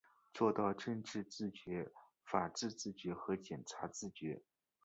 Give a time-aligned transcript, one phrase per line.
[0.33, 1.91] 做到政治自觉、
[2.25, 4.41] 法治自觉和检察自觉